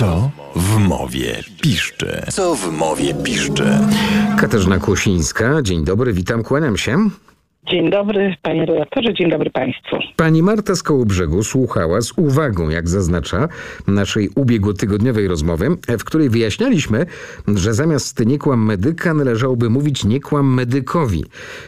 Co 0.00 0.30
w 0.56 0.76
mowie 0.78 1.42
piszczy? 1.60 2.22
Co 2.32 2.54
w 2.54 2.72
mowie 2.72 3.14
piszczy? 3.14 3.64
Katarzyna 4.38 4.78
Kłosińska, 4.78 5.62
dzień 5.62 5.84
dobry, 5.84 6.12
witam, 6.12 6.42
kłaniam 6.42 6.76
się. 6.76 7.10
Dzień 7.68 7.90
dobry 7.90 8.36
panie 8.42 8.66
redaktorze, 8.66 9.14
dzień 9.14 9.30
dobry 9.30 9.50
państwu. 9.50 9.96
Pani 10.16 10.42
Marta 10.42 10.74
z 10.74 10.82
Kołobrzegu 10.82 11.42
słuchała 11.42 12.00
z 12.00 12.12
uwagą, 12.18 12.68
jak 12.68 12.88
zaznacza, 12.88 13.48
naszej 13.86 14.28
ubiegłotygodniowej 14.34 15.28
rozmowy, 15.28 15.68
w 15.98 16.04
której 16.04 16.30
wyjaśnialiśmy, 16.30 17.06
że 17.48 17.74
zamiast 17.74 18.26
nie 18.26 18.38
kłam 18.38 18.64
medyka 18.64 19.14
należałoby 19.14 19.70
mówić 19.70 20.04
nie 20.04 20.20
kłam 20.20 20.54
medykowi. 20.54 21.24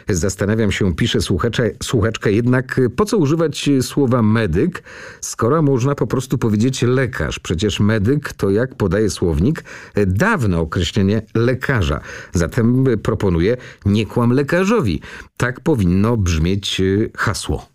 Zastanawiam 0.08 0.72
się, 0.72 0.94
pisze 0.94 1.20
słuchacza, 1.20 1.62
słuchaczka, 1.82 2.30
jednak 2.30 2.80
po 2.96 3.04
co 3.04 3.16
używać 3.16 3.70
słowa 3.80 4.22
medyk, 4.22 4.82
skoro 5.20 5.62
można 5.62 5.94
po 5.94 6.06
prostu 6.06 6.38
powiedzieć 6.38 6.82
lekarz? 6.82 7.38
Przecież 7.38 7.80
medyk 7.80 8.32
to, 8.32 8.50
jak 8.50 8.74
podaje 8.74 9.10
słownik, 9.10 9.64
dawne 10.06 10.58
określenie 10.58 11.22
lekarza. 11.34 12.00
Zatem 12.32 12.84
proponuję 13.02 13.56
nie 13.86 14.06
kłam 14.06 14.32
lekarzowi. 14.32 15.00
Tak 15.36 15.60
powinno 15.82 16.16
brzmieć 16.16 16.80
y, 16.80 17.10
hasło. 17.16 17.66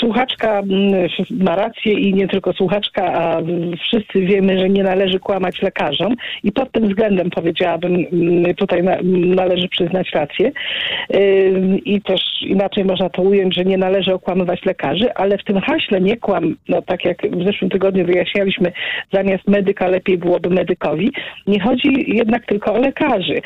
Słuchaczka 0.00 0.58
mm, 0.58 1.08
ma 1.30 1.56
rację 1.56 1.92
i 1.92 2.14
nie 2.14 2.28
tylko 2.28 2.52
słuchaczka, 2.52 3.12
a 3.14 3.42
wszyscy 3.80 4.20
wiemy, 4.20 4.58
że 4.58 4.68
nie 4.68 4.82
należy 4.82 5.18
kłamać 5.18 5.62
lekarzom 5.62 6.14
i 6.44 6.52
pod 6.52 6.72
tym 6.72 6.88
względem 6.88 7.30
powiedziałabym, 7.30 8.06
mm, 8.12 8.54
tutaj 8.54 8.82
na, 8.82 8.96
należy 9.36 9.68
przyznać 9.68 10.10
rację. 10.14 10.52
I 11.84 12.02
też 12.02 12.20
inaczej 12.42 12.84
można 12.84 13.08
to 13.08 13.22
ująć, 13.22 13.54
że 13.54 13.64
nie 13.64 13.78
należy 13.78 14.14
okłamywać 14.14 14.64
lekarzy, 14.64 15.14
ale 15.14 15.38
w 15.38 15.44
tym 15.44 15.60
haśle 15.60 16.00
nie 16.00 16.16
kłam, 16.16 16.56
no 16.68 16.82
tak 16.82 17.04
jak 17.04 17.30
w 17.30 17.44
zeszłym 17.44 17.70
tygodniu 17.70 18.06
wyjaśnialiśmy, 18.06 18.72
zamiast 19.12 19.48
medyka 19.48 19.88
lepiej 19.88 20.18
byłoby 20.18 20.50
medykowi, 20.50 21.12
nie 21.46 21.60
chodzi 21.60 22.16
jednak 22.16 22.46
tylko 22.46 22.74
o 22.74 22.78
lekarzy. 22.78 23.40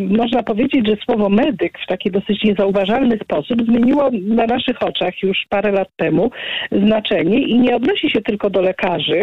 Można 0.00 0.42
powiedzieć, 0.42 0.88
że 0.88 0.96
słowo 1.04 1.28
medyk 1.28 1.78
w 1.78 1.86
taki 1.86 2.10
dosyć 2.10 2.44
niezauważalny 2.44 3.18
sposób 3.18 3.62
zmieniło 3.62 4.10
na 4.12 4.46
naszych 4.46 4.82
oczach 4.82 5.22
już 5.22 5.46
parę 5.52 5.72
lat 5.72 5.88
temu 5.96 6.30
znaczenie 6.72 7.38
i 7.38 7.58
nie 7.58 7.76
odnosi 7.76 8.10
się 8.10 8.20
tylko 8.20 8.50
do 8.50 8.60
lekarzy, 8.60 9.22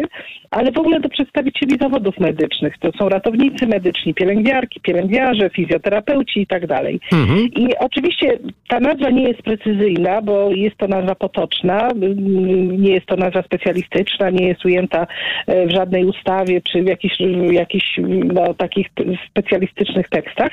ale 0.51 0.71
w 0.71 0.77
ogóle 0.77 0.99
do 0.99 1.09
przedstawicieli 1.09 1.77
zawodów 1.81 2.19
medycznych. 2.19 2.77
To 2.79 2.91
są 2.99 3.09
ratownicy 3.09 3.67
medyczni, 3.67 4.13
pielęgniarki, 4.13 4.79
pielęgniarze, 4.79 5.49
fizjoterapeuci 5.49 6.41
i 6.41 6.47
tak 6.47 6.67
dalej. 6.67 6.99
Mhm. 7.13 7.39
I 7.39 7.77
oczywiście 7.79 8.39
ta 8.67 8.79
nazwa 8.79 9.09
nie 9.09 9.23
jest 9.23 9.41
precyzyjna, 9.41 10.21
bo 10.21 10.49
jest 10.51 10.77
to 10.77 10.87
nazwa 10.87 11.15
potoczna, 11.15 11.89
nie 12.77 12.91
jest 12.91 13.05
to 13.05 13.15
nazwa 13.15 13.41
specjalistyczna, 13.43 14.29
nie 14.29 14.47
jest 14.47 14.65
ujęta 14.65 15.07
e, 15.47 15.67
w 15.67 15.71
żadnej 15.71 16.05
ustawie 16.05 16.61
czy 16.61 16.83
w 16.83 16.87
jakichś, 16.87 17.15
jakichś 17.51 17.99
no, 18.33 18.53
takich 18.53 18.87
specjalistycznych 19.29 20.09
tekstach, 20.09 20.51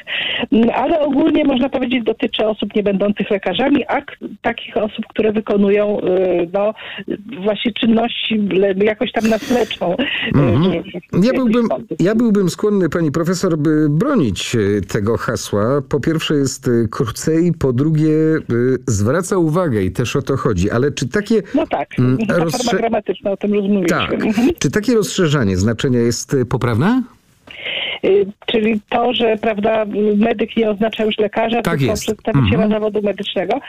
ale 0.74 1.00
ogólnie 1.00 1.44
można 1.44 1.68
powiedzieć 1.68 2.04
dotyczy 2.04 2.46
osób 2.46 2.76
nie 2.76 2.82
będących 2.82 3.30
lekarzami, 3.30 3.84
a 3.88 4.02
takich 4.42 4.76
osób, 4.76 5.06
które 5.06 5.32
wykonują 5.32 5.65
y, 5.68 6.48
no, 6.52 6.74
właśnie 7.44 7.72
czynności 7.72 8.48
jakoś 8.76 9.12
tam 9.12 9.28
nas 9.28 9.50
leczą. 9.50 9.94
y, 9.94 11.22
Ja 11.22 11.32
byłbym, 11.32 11.68
ja 12.00 12.14
byłbym 12.14 12.50
skłonny, 12.50 12.88
pani 12.88 13.12
profesor, 13.12 13.58
by 13.58 13.86
bronić 13.90 14.56
e, 14.56 14.80
tego 14.80 15.16
hasła. 15.16 15.82
Po 15.88 16.00
pierwsze 16.00 16.34
jest 16.34 16.70
krócej, 16.90 17.52
po 17.58 17.72
drugie 17.72 18.10
zwraca 18.86 19.38
uwagę 19.38 19.82
i 19.82 19.90
też 19.90 20.16
o 20.16 20.22
to 20.22 20.36
chodzi. 20.36 20.70
Ale 20.70 20.92
czy 20.92 21.08
takie... 21.08 21.42
No 21.54 21.66
tak, 21.66 21.88
Mm, 21.98 22.18
forma 22.50 22.78
gramatyczna, 22.78 23.30
o 23.30 23.36
tym 23.36 23.54
rozmawialiśmy. 23.54 23.88
Tak. 23.88 24.58
Czy 24.58 24.70
takie 24.70 24.94
rozszerzanie 24.94 25.56
znaczenia 25.56 25.98
jest 26.00 26.36
poprawne? 26.48 27.02
Y, 28.04 28.26
Czyli 28.46 28.80
to, 28.88 29.14
że 29.14 29.36
prawda, 29.36 29.84
medyk 30.16 30.56
nie 30.56 30.70
oznacza 30.70 31.04
już 31.04 31.18
lekarza, 31.18 31.62
Tak 31.62 31.78
tylko 31.78 31.90
jest. 31.90 32.02
przedstawiciela 32.02 32.64
Mhm. 32.64 32.70
zawodu 32.70 33.02
medycznego. 33.02 33.60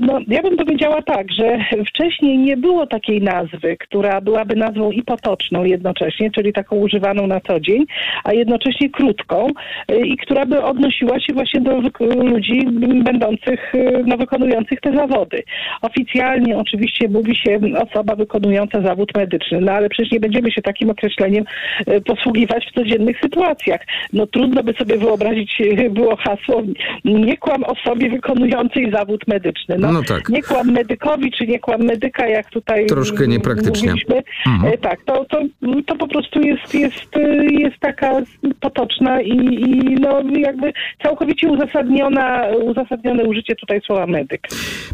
No, 0.00 0.18
ja 0.28 0.42
bym 0.42 0.56
powiedziała 0.56 1.02
tak, 1.02 1.32
że 1.32 1.58
wcześniej 1.88 2.38
nie 2.38 2.56
było 2.56 2.86
takiej 2.86 3.22
nazwy, 3.22 3.76
która 3.76 4.20
byłaby 4.20 4.56
nazwą 4.56 4.90
i 4.90 5.02
potoczną 5.02 5.64
jednocześnie, 5.64 6.30
czyli 6.30 6.52
taką 6.52 6.76
używaną 6.76 7.26
na 7.26 7.40
co 7.40 7.60
dzień, 7.60 7.84
a 8.24 8.32
jednocześnie 8.32 8.90
krótką 8.90 9.48
y, 9.90 9.96
i 10.06 10.16
która 10.16 10.46
by 10.46 10.62
odnosiła 10.62 11.20
się 11.20 11.32
właśnie 11.32 11.60
do 11.60 11.80
ludzi 12.10 12.66
będących, 13.04 13.74
y, 13.74 14.02
no, 14.06 14.16
wykonujących 14.16 14.80
te 14.80 14.92
zawody. 14.96 15.42
Oficjalnie 15.82 16.58
oczywiście 16.58 17.08
mówi 17.08 17.36
się 17.36 17.60
osoba 17.88 18.14
wykonująca 18.16 18.80
zawód 18.80 19.12
medyczny, 19.16 19.60
no 19.60 19.72
ale 19.72 19.88
przecież 19.88 20.12
nie 20.12 20.20
będziemy 20.20 20.50
się 20.50 20.62
takim 20.62 20.90
określeniem 20.90 21.44
posługiwać 22.06 22.66
w 22.66 22.74
codziennych 22.74 23.20
sytuacjach. 23.20 23.65
No 24.12 24.26
trudno 24.26 24.62
by 24.62 24.72
sobie 24.72 24.98
wyobrazić 24.98 25.60
y, 25.60 25.90
było 25.90 26.16
hasło 26.16 26.62
nie 27.04 27.36
kłam 27.36 27.64
osobie 27.64 28.10
wykonującej 28.10 28.90
zawód 28.92 29.28
medyczny. 29.28 29.76
No, 29.78 29.92
No 29.92 30.02
tak. 30.02 30.28
Nie 30.28 30.42
kłam 30.42 30.72
medykowi, 30.72 31.32
czy 31.32 31.46
nie 31.46 31.58
kłam 31.58 31.82
medyka, 31.82 32.28
jak 32.28 32.50
tutaj 32.50 32.86
Troszkę 32.86 33.28
niepraktycznie. 33.28 33.94
Mhm. 34.46 34.72
E, 34.72 34.78
Tak, 34.78 35.04
to, 35.04 35.24
to, 35.24 35.42
to 35.86 35.96
po 35.96 36.08
prostu 36.08 36.40
jest, 36.40 36.74
jest, 36.74 37.16
y, 37.16 37.46
jest 37.50 37.76
taka 37.80 38.22
potoczna 38.60 39.22
i, 39.22 39.30
i 39.30 39.94
no 40.00 40.22
jakby 40.38 40.72
całkowicie 41.02 41.48
uzasadniona, 41.48 42.46
uzasadnione 42.64 43.24
użycie 43.24 43.56
tutaj 43.56 43.80
słowa 43.86 44.06
medyk. 44.06 44.48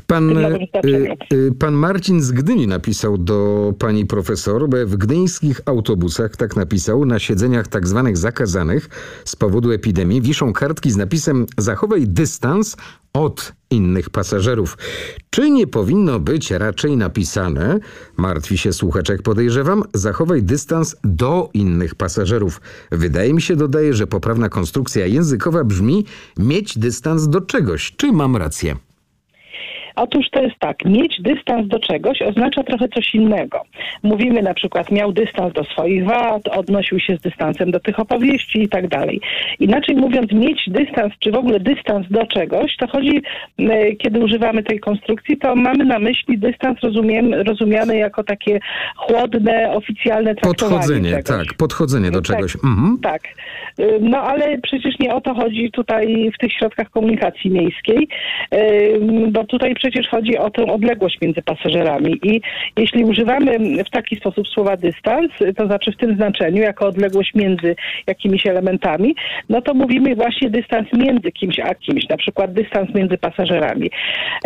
Pan, 0.07 0.39
e, 0.39 0.45
e, 0.45 1.17
pan 1.61 1.75
Marcin 1.75 2.21
z 2.21 2.33
Gdyni 2.33 2.67
napisał 2.67 3.19
do 3.19 3.73
pani 3.79 4.07
profesor, 4.07 4.69
w 4.87 4.97
gdyńskich 4.97 5.61
autobusach, 5.67 6.37
tak 6.37 6.57
napisał, 6.57 7.05
na 7.07 7.19
siedzeniach 7.19 7.69
tak 7.69 7.89
zwanych 7.89 8.17
zakazanych 8.17 8.62
z 9.25 9.37
powodu 9.37 9.73
epidemii 9.73 10.23
wiszą 10.23 10.53
kartki 10.53 10.91
z 10.91 10.97
napisem 10.97 11.47
zachowaj 11.59 12.07
dystans 12.07 12.77
od 13.13 13.53
innych 13.71 14.11
pasażerów. 14.11 14.79
Czy 15.31 15.51
nie 15.51 15.67
powinno 15.67 16.21
być 16.21 16.51
raczej 16.51 16.97
napisane, 16.97 17.79
martwi 18.17 18.59
się 18.59 18.73
słuchaczek 18.73 19.23
podejrzewam, 19.23 19.83
zachowaj 19.95 20.43
dystans 20.43 20.97
do 21.05 21.51
innych 21.55 21.95
pasażerów. 21.95 22.61
Wydaje 22.91 23.35
mi 23.35 23.43
się, 23.43 23.57
dodaje, 23.57 23.95
że 23.95 24.07
poprawna 24.07 24.49
konstrukcja 24.49 25.07
językowa 25.07 25.65
brzmi 25.65 26.05
mieć 26.39 26.79
dystans 26.79 27.29
do 27.29 27.41
czegoś. 27.41 27.93
Czy 27.97 28.13
mam 28.13 28.37
rację? 28.37 28.77
Otóż 29.97 30.31
to 30.31 30.43
jest 30.43 30.59
tak, 30.59 30.85
mieć 30.85 31.21
dystans 31.21 31.69
do 31.69 31.79
czegoś 31.79 32.23
oznacza 32.23 32.63
trochę 32.63 32.89
coś 32.89 33.15
innego. 33.15 33.63
Mówimy 34.03 34.43
na 34.43 34.55
przykład, 34.55 34.91
miał 34.91 35.13
dystans 35.13 35.53
do 35.55 35.65
swoich 35.65 36.05
wad, 36.05 36.49
odnosił 36.49 37.01
się 37.01 37.17
z 37.17 37.21
dystansem 37.21 37.71
do 37.71 37.81
tych 37.81 37.99
opowieści 38.01 38.63
i 38.63 38.69
tak 38.69 38.89
dalej. 38.89 39.21
Inaczej 39.61 39.97
mówiąc, 39.97 40.33
mieć 40.33 40.63
dystans, 40.67 41.13
czy 41.19 41.31
w 41.33 41.35
ogóle 41.35 41.61
dystans 41.61 42.07
do 42.11 42.27
czegoś, 42.27 42.77
to 42.77 42.87
chodzi, 42.89 43.23
kiedy 43.99 44.21
używamy 44.21 44.63
tej 44.63 44.81
konstrukcji, 44.81 45.37
to 45.37 45.57
mamy 45.57 45.85
na 45.85 45.99
myśli 45.99 46.39
dystans 46.39 46.81
rozumiem, 46.83 47.35
rozumiany 47.35 47.97
jako 47.97 48.25
takie 48.25 48.61
chłodne, 48.97 49.73
oficjalne 49.73 50.35
traktowanie 50.35 50.73
Podchodzenie, 50.79 51.11
czegoś. 51.11 51.47
tak, 51.49 51.57
podchodzenie 51.57 52.11
do 52.11 52.21
Tak. 52.23 52.37
czegoś. 52.37 52.57
Mhm. 52.65 52.99
Tak. 53.03 53.23
Y, 53.81 53.99
No 54.01 54.19
ale 54.19 54.59
przecież 54.59 54.99
nie 54.99 55.15
o 55.15 55.21
to 55.21 55.35
chodzi 55.35 55.71
tutaj 55.71 56.31
w 56.35 56.39
tych 56.39 56.53
środkach 56.53 56.91
komunikacji 56.91 57.51
miejskiej, 57.51 58.09
y, 58.55 59.01
bo 59.31 59.45
tutaj 59.45 59.75
przecież 59.83 60.09
chodzi 60.09 60.39
o 60.39 60.51
tę 60.51 60.63
odległość 60.67 61.19
między 61.23 61.43
pasażerami 61.43 62.19
i 62.23 62.41
jeśli 62.77 63.05
używamy 63.05 63.59
w 63.85 63.91
taki 63.91 64.17
sposób 64.17 64.49
słowa 64.49 64.77
dystans, 64.77 65.31
to 65.57 65.67
znaczy 65.67 65.93
w 65.93 65.97
tym 65.97 66.17
znaczeniu, 66.17 66.63
jako 66.63 66.87
odległość 66.87 67.35
między 67.35 67.77
jakimiś 68.07 68.47
elementami, 68.47 69.15
no 69.49 69.63
to 69.63 69.75
mówimy 69.75 70.15
właśnie 70.15 70.51
dystans 70.51 70.89
między 70.93 71.33
kimś 71.33 71.59
a 71.61 71.75
kimś, 71.75 72.09
na 72.09 72.17
przykład 72.17 72.53
dystans 72.53 72.95
między 72.95 73.19
pasażerami. 73.19 73.91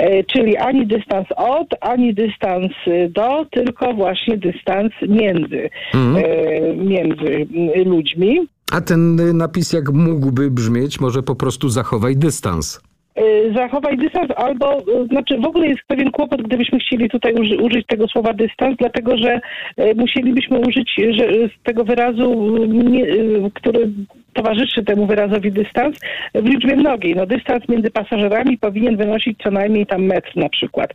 Y, 0.01 0.25
Czyli 0.33 0.57
ani 0.57 0.87
dystans 0.87 1.27
od, 1.37 1.69
ani 1.81 2.15
dystans 2.15 2.73
do, 3.11 3.47
tylko 3.51 3.95
właśnie 3.95 4.37
dystans 4.37 4.93
między, 5.09 5.71
Mhm. 5.95 6.17
y, 6.17 6.77
między 6.77 7.47
ludźmi. 7.85 8.41
A 8.73 8.81
ten 8.81 9.21
y, 9.21 9.33
napis 9.33 9.73
jak 9.73 9.93
mógłby 9.93 10.51
brzmieć, 10.51 11.01
może 11.01 11.23
po 11.23 11.35
prostu 11.37 11.69
zachowaj 11.69 12.17
dystans. 12.17 12.81
Y, 13.19 13.53
zachowaj 13.55 13.97
dystans, 13.97 14.31
albo, 14.37 14.79
y, 14.79 15.07
znaczy 15.07 15.39
w 15.39 15.47
ogóle 15.47 15.67
jest 15.67 15.81
pewien 15.87 16.11
kłopot, 16.11 16.43
gdybyśmy 16.43 16.79
chcieli 16.79 17.11
tutaj 17.11 17.35
uży, 17.35 17.57
użyć 17.57 17.87
tego 17.87 18.09
słowa 18.09 18.33
dystans, 18.33 18.77
dlatego 18.79 19.17
że 19.17 19.41
y, 19.81 19.95
musielibyśmy 19.95 20.59
użyć 20.59 21.01
że, 21.11 21.29
tego 21.63 21.85
wyrazu, 21.85 22.57
nie, 22.67 23.07
który 23.55 23.91
towarzyszy 24.37 24.85
temu 24.85 25.07
wyrazowi 25.07 25.53
dystans 25.53 25.97
w 26.35 26.45
liczbie 26.47 26.77
mnogiej. 26.77 27.15
No 27.17 27.27
dystans 27.27 27.69
między 27.69 27.91
pasażerami 27.91 28.59
powinien 28.59 28.97
wynosić 28.97 29.39
co 29.45 29.51
najmniej 29.51 29.87
tam 29.87 30.03
metr 30.05 30.37
na 30.37 30.49
przykład. 30.49 30.91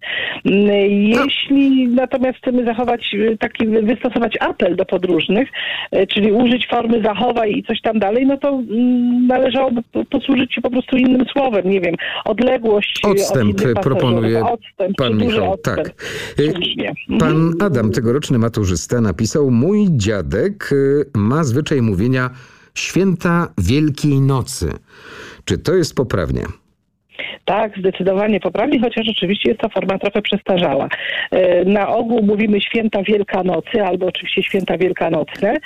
Mm, 0.46 0.68
Jeśli 0.92 1.88
natomiast 1.88 2.38
chcemy 2.38 2.66
zachować 2.66 3.14
y, 3.14 3.38
taki, 3.40 3.68
wystosować 3.68 4.38
apel 4.40 4.76
do 4.76 4.86
podróżnych, 4.86 5.50
y, 5.96 6.08
czyli 6.08 6.32
użyć 6.32 6.68
formy 6.68 7.02
zachowaj 7.04 7.52
i 7.58 7.64
coś 7.64 7.82
tam 7.82 8.00
dalej, 8.00 8.26
no 8.26 8.38
to 8.38 8.50
mm, 8.50 9.28
należałoby 9.28 9.82
po- 9.92 10.06
posłużyć 10.06 10.54
się 10.54 10.62
po 10.62 10.70
prostu 10.70 10.98
innym 10.98 11.26
słowem, 11.34 11.70
nie 11.70 11.82
wiem, 11.82 11.96
odległość 12.26 13.02
y, 13.06 13.08
od 13.08 13.18
Odstęp 13.18 13.56
pasażerów, 13.56 13.84
proponuje 13.84 14.46
odstęp, 14.46 14.98
pan 14.98 15.18
Michał. 15.18 15.52
odstęp. 15.52 15.78
Tak. 15.78 15.94
Słusznie. 16.54 16.94
Mhm. 17.10 17.20
Pan 17.20 17.68
Adam, 17.68 17.92
tegoroczny 17.92 18.38
maturzysta, 18.38 19.02
napisał: 19.02 19.52
Mój 19.52 19.86
dziadek 19.90 20.70
ma 21.16 21.44
zwyczaj 21.44 21.82
mówienia 21.82 22.30
święta 22.73 23.53
Wielkiej 23.57 24.21
Nocy. 24.21 24.73
Czy 25.45 25.57
to 25.57 25.73
jest 25.73 25.95
poprawnie? 25.95 26.47
Tak, 27.45 27.77
zdecydowanie 27.77 28.39
poprawnie, 28.39 28.79
chociaż 28.79 29.09
oczywiście 29.09 29.50
jest 29.50 29.62
to 29.62 29.69
forma 29.69 30.00
trochę 30.00 30.21
przestarzała. 30.21 30.88
E, 31.31 31.65
Na 31.65 31.88
ogół 31.89 32.23
mówimy 32.23 32.62
święta 32.62 33.03
Wielkanocy, 33.03 33.83
albo 33.85 34.06
oczywiście 34.06 34.44
święta 34.44 34.77
wielkanocne, 34.77 35.57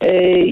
e, 0.00 0.10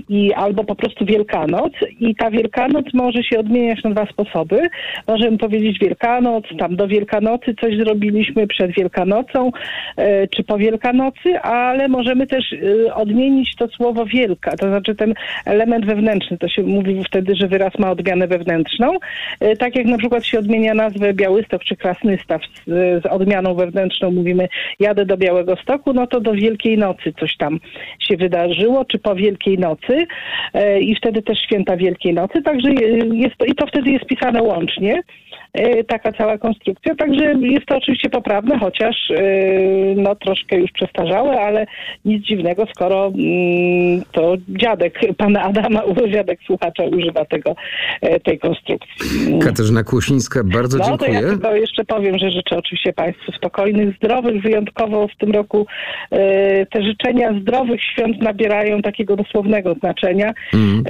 i 0.08 0.32
albo 0.32 0.64
po 0.64 0.74
prostu 0.74 1.04
Wielkanoc. 1.04 1.72
I 2.00 2.14
ta 2.14 2.30
Wielkanoc 2.30 2.86
może 2.94 3.22
się 3.22 3.38
odmieniać 3.38 3.82
na 3.84 3.90
dwa 3.90 4.06
sposoby. 4.06 4.60
Możemy 5.06 5.38
powiedzieć 5.38 5.78
Wielkanoc, 5.78 6.44
tam 6.58 6.76
do 6.76 6.88
Wielkanocy 6.88 7.54
coś 7.60 7.76
zrobiliśmy 7.76 8.46
przed 8.46 8.72
Wielkanocą, 8.72 9.50
e, 9.96 10.28
czy 10.28 10.44
po 10.44 10.58
Wielkanocy, 10.58 11.40
ale 11.40 11.88
możemy 11.88 12.26
też 12.26 12.54
odmienić 12.94 13.56
to 13.56 13.68
słowo 13.68 14.06
wielka, 14.06 14.56
to 14.56 14.68
znaczy 14.68 14.94
ten 14.94 15.14
element 15.46 15.86
wewnętrzny. 15.86 16.38
To 16.38 16.48
się 16.48 16.62
mówi 16.62 17.02
wtedy, 17.04 17.34
że 17.36 17.48
wyraz 17.48 17.78
ma 17.78 17.90
odmianę 17.90 18.26
wewnętrzną. 18.28 18.92
Tak 19.58 19.76
jak 19.76 19.86
na 19.86 19.98
przykład 19.98 20.24
się 20.24 20.38
odmienia 20.38 20.51
nazwę 20.60 21.14
Białystok 21.14 21.64
czy 21.64 21.76
Krasnystaw 21.76 22.42
z, 22.66 23.02
z 23.02 23.06
odmianą 23.06 23.54
wewnętrzną, 23.54 24.10
mówimy 24.10 24.48
jadę 24.80 25.06
do 25.06 25.16
Białego 25.16 25.56
Stoku, 25.56 25.92
no 25.92 26.06
to 26.06 26.20
do 26.20 26.32
Wielkiej 26.32 26.78
Nocy 26.78 27.12
coś 27.20 27.36
tam 27.36 27.60
się 27.98 28.16
wydarzyło, 28.16 28.84
czy 28.84 28.98
po 28.98 29.14
Wielkiej 29.14 29.58
Nocy. 29.58 30.06
E, 30.54 30.80
i 30.80 30.94
wtedy 30.94 31.22
też 31.22 31.38
święta 31.38 31.76
Wielkiej 31.76 32.14
Nocy, 32.14 32.42
także 32.42 32.72
jest 33.12 33.36
i 33.46 33.54
to 33.54 33.66
wtedy 33.66 33.90
jest 33.90 34.04
pisane 34.04 34.42
łącznie 34.42 35.02
taka 35.88 36.12
cała 36.12 36.38
konstrukcja, 36.38 36.94
także 36.94 37.34
jest 37.40 37.66
to 37.66 37.76
oczywiście 37.76 38.10
poprawne, 38.10 38.58
chociaż 38.58 38.96
e, 39.10 39.22
no 39.96 40.14
troszkę 40.14 40.56
już 40.56 40.70
przestarzałe, 40.72 41.40
ale 41.40 41.66
nic 42.04 42.24
dziwnego, 42.24 42.66
skoro 42.74 43.06
mm, 43.06 44.02
to 44.12 44.34
dziadek 44.48 44.98
pana 45.16 45.42
Adama, 45.42 45.82
dziadek 46.14 46.38
słuchacza 46.46 46.82
używa 46.82 47.24
tego, 47.24 47.56
e, 48.00 48.20
tej 48.20 48.38
konstrukcji. 48.38 49.38
Katarzyna 49.44 49.82
Kłosińska, 49.82 50.44
bardzo 50.44 50.78
No 50.78 50.84
to 50.84 50.90
dziękuję. 50.90 51.12
ja 51.12 51.20
tylko 51.20 51.54
jeszcze 51.56 51.84
powiem, 51.84 52.18
że 52.18 52.30
życzę 52.30 52.56
oczywiście 52.56 52.92
Państwu 52.92 53.32
spokojnych, 53.32 53.96
zdrowych, 53.96 54.42
wyjątkowo 54.42 55.08
w 55.08 55.16
tym 55.16 55.30
roku 55.30 55.66
e, 56.10 56.66
te 56.66 56.82
życzenia 56.82 57.40
zdrowych 57.40 57.80
świąt 57.82 58.22
nabierają 58.22 58.82
takiego 58.82 59.16
dosłownego 59.16 59.74
znaczenia 59.74 60.32
Mm. 60.54 60.84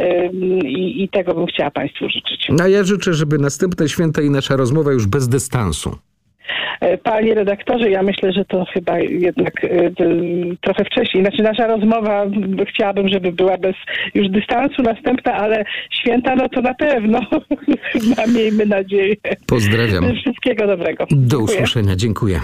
i, 0.64 1.02
i 1.02 1.08
tego 1.08 1.34
bym 1.34 1.46
chciała 1.46 1.70
Państwu 1.70 2.08
życzyć. 2.08 2.48
A 2.62 2.68
ja 2.68 2.84
życzę, 2.84 3.14
żeby 3.14 3.38
następne 3.38 3.88
święta 3.88 4.22
i 4.22 4.30
nasza 4.30 4.51
rozmowa 4.56 4.92
już 4.92 5.06
bez 5.06 5.28
dystansu. 5.28 5.98
E, 6.80 6.98
Panie 6.98 7.34
redaktorze, 7.34 7.90
ja 7.90 8.02
myślę, 8.02 8.32
że 8.32 8.44
to 8.44 8.64
chyba 8.74 8.98
jednak 8.98 9.64
e, 9.64 9.90
trochę 10.60 10.84
wcześniej. 10.84 11.24
Znaczy 11.24 11.42
nasza 11.42 11.66
rozmowa 11.66 12.26
chciałabym, 12.68 13.08
żeby 13.08 13.32
była 13.32 13.58
bez 13.58 13.74
już 14.14 14.28
dystansu 14.28 14.82
następna, 14.82 15.32
ale 15.32 15.64
święta 16.00 16.36
no 16.36 16.48
to 16.48 16.60
na 16.60 16.74
pewno. 16.74 17.20
Miejmy 18.34 18.66
nadzieję. 18.66 19.14
Pozdrawiam. 19.46 20.14
Wszystkiego 20.14 20.66
dobrego. 20.66 21.06
Do 21.10 21.38
usłyszenia. 21.38 21.96
Dziękuję. 21.96 22.40